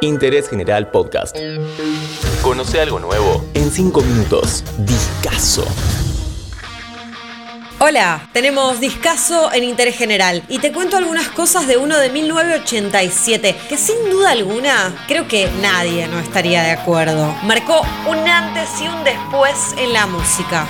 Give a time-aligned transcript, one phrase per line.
[0.00, 1.36] Interés General Podcast.
[2.42, 4.64] Conoce algo nuevo en 5 minutos.
[4.78, 5.64] Discaso.
[7.78, 13.56] Hola, tenemos Discaso en Interés General y te cuento algunas cosas de uno de 1987
[13.68, 17.34] que sin duda alguna creo que nadie no estaría de acuerdo.
[17.42, 20.66] Marcó un antes y un después en la música.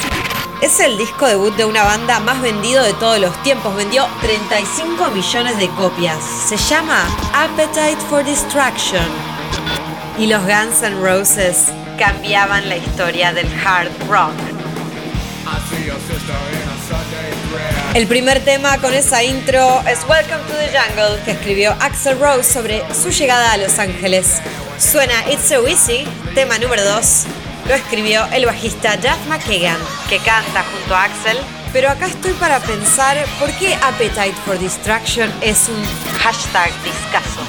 [0.63, 3.75] Es el disco debut de una banda más vendido de todos los tiempos.
[3.75, 6.19] Vendió 35 millones de copias.
[6.49, 7.05] Se llama
[7.35, 9.03] Appetite for Distraction.
[10.21, 11.65] Y los Guns N' Roses
[11.99, 14.31] cambiaban la historia del hard rock.
[17.95, 22.45] El primer tema con esa intro es Welcome to the Jungle, que escribió Axel Rose
[22.45, 24.41] sobre su llegada a Los Ángeles.
[24.79, 26.07] Suena It's So Easy,
[26.37, 27.27] tema número 2,
[27.67, 31.39] lo escribió el bajista Jeff McKagan, que canta junto a Axel.
[31.73, 35.83] Pero acá estoy para pensar por qué Appetite for Distraction es un
[36.19, 37.41] hashtag discaso.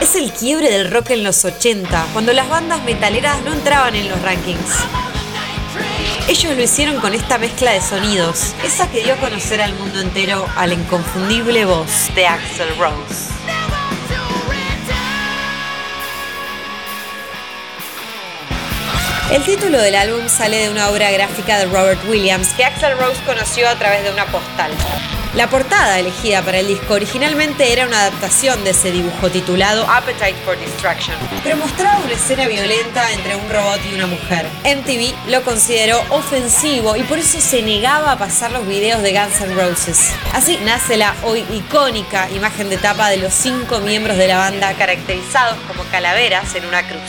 [0.00, 4.08] Es el quiebre del rock en los 80, cuando las bandas metaleras no entraban en
[4.08, 4.84] los rankings.
[6.28, 10.00] Ellos lo hicieron con esta mezcla de sonidos, esa que dio a conocer al mundo
[10.00, 13.43] entero a la inconfundible voz de Axel Rose.
[19.30, 23.20] El título del álbum sale de una obra gráfica de Robert Williams que Axel Rose
[23.24, 24.70] conoció a través de una postal.
[25.34, 30.36] La portada elegida para el disco originalmente era una adaptación de ese dibujo titulado Appetite
[30.44, 34.46] for Destruction, pero mostraba una escena violenta entre un robot y una mujer.
[34.62, 39.40] MTV lo consideró ofensivo y por eso se negaba a pasar los videos de Guns
[39.40, 40.12] N' Roses.
[40.34, 44.74] Así nace la hoy icónica imagen de tapa de los cinco miembros de la banda
[44.74, 47.00] caracterizados como calaveras en una cruz.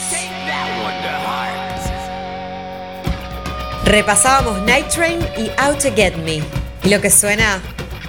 [3.86, 6.42] Repasábamos Night Train y Out to Get Me.
[6.82, 7.62] Y lo que suena,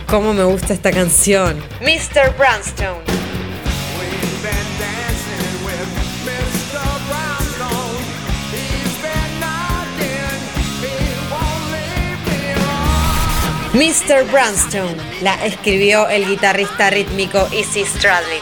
[0.07, 1.61] cómo me gusta esta canción.
[1.81, 2.35] Mr.
[2.35, 3.16] Brownstone.
[13.77, 14.23] Mr.
[14.31, 18.39] Brownstone la escribió el guitarrista rítmico Izzy Stradley.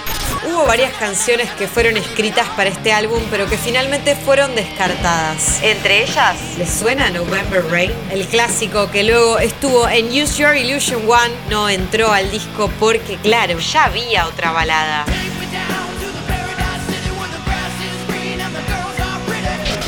[0.48, 5.62] Hubo varias canciones que fueron escritas para este álbum, pero que finalmente fueron descartadas.
[5.62, 7.92] Entre ellas, ¿les suena November Rain?
[8.12, 13.18] El clásico que luego estuvo en Use Your Illusion One no entró al disco porque,
[13.18, 15.04] claro, ya había otra balada.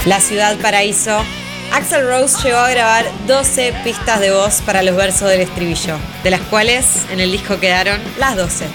[0.04, 1.24] La Ciudad Paraíso
[1.72, 6.32] Axel Rose llegó a grabar 12 pistas de voz para los versos del estribillo, de
[6.32, 8.66] las cuales en el disco quedaron las 12.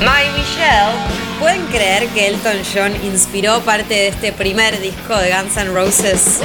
[0.00, 1.24] My Michelle.
[1.38, 6.40] ¿Pueden creer que Elton John inspiró parte de este primer disco de Guns N' Roses?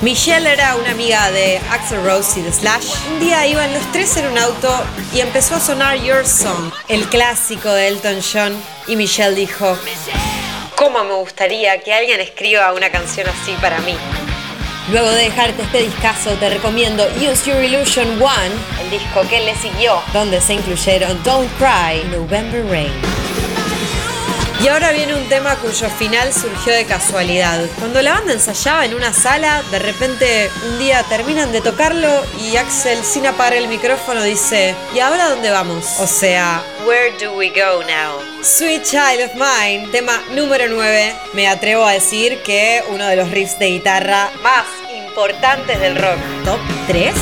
[0.00, 2.94] Michelle era una amiga de Axel Rose y de Slash.
[3.12, 4.72] Un día iban los tres en un auto
[5.12, 9.76] y empezó a sonar Your Song, el clásico de Elton John, y Michelle dijo,
[10.76, 13.96] ¿cómo me gustaría que alguien escriba una canción así para mí?
[14.92, 19.54] Luego de dejarte este discazo, te recomiendo Use Your Illusion One, el disco que le
[19.56, 23.17] siguió, donde se incluyeron Don't Cry November Rain.
[24.60, 27.64] Y ahora viene un tema cuyo final surgió de casualidad.
[27.78, 32.56] Cuando la banda ensayaba en una sala, de repente un día terminan de tocarlo y
[32.56, 35.86] Axel, sin apagar el micrófono, dice: ¿Y ahora dónde vamos?
[36.00, 38.20] O sea, Where do we go now?
[38.42, 41.14] Sweet Child of Mine, tema número 9.
[41.34, 46.18] Me atrevo a decir que uno de los riffs de guitarra más importantes del rock.
[46.44, 46.58] ¿Top
[46.88, 47.14] 3?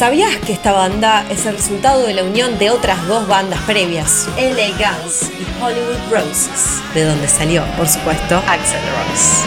[0.00, 4.30] ¿Sabías que esta banda es el resultado de la unión de otras dos bandas previas,
[4.38, 9.44] LA Guns y Hollywood Roses, de donde salió, por supuesto, Axel Rose?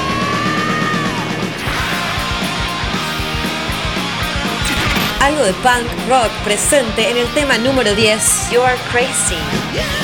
[5.22, 10.03] Algo de punk rock presente en el tema número 10, You're Crazy.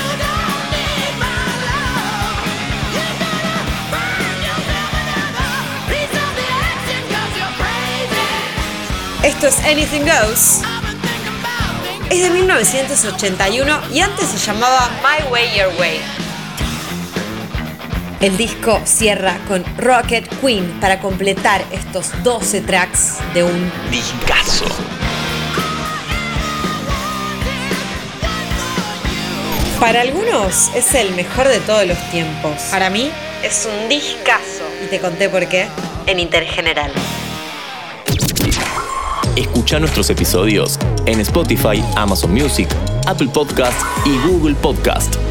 [9.42, 10.60] Esto es Anything Goes.
[12.10, 16.02] Es de 1981 y antes se llamaba My Way Your Way.
[18.20, 24.66] El disco cierra con Rocket Queen para completar estos 12 tracks de un Discaso.
[29.80, 32.62] Para algunos es el mejor de todos los tiempos.
[32.72, 33.10] Para mí
[33.42, 34.66] es un discazo.
[34.84, 35.66] Y te conté por qué
[36.08, 36.92] en Intergeneral.
[39.36, 42.68] Escucha nuestros episodios en Spotify, Amazon Music,
[43.08, 45.29] Apple Podcast y Google Podcast.